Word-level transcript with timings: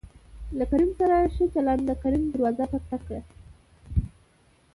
له 0.57 0.63
کريم 0.71 0.91
سره 0.99 1.15
ښه 1.33 1.43
چلېده 1.53 1.83
د 1.87 1.91
کريم 2.01 2.23
دروازه 2.33 2.63
ټک، 2.71 2.83
ټک 2.89 3.01
کړه. 3.07 3.21